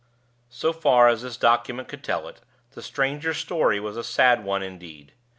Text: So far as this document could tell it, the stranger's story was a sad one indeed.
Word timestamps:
So 0.49 0.73
far 0.73 1.07
as 1.09 1.21
this 1.21 1.37
document 1.37 1.87
could 1.87 2.03
tell 2.03 2.27
it, 2.27 2.41
the 2.71 2.81
stranger's 2.81 3.37
story 3.37 3.79
was 3.79 3.97
a 3.97 4.03
sad 4.03 4.43
one 4.43 4.63
indeed. 4.63 5.13